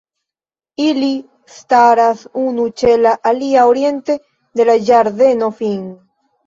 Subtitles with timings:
[0.85, 1.09] Ili
[1.57, 4.21] staras unu ĉe la alia oriente
[4.59, 5.83] de la Ĝardeno Fin.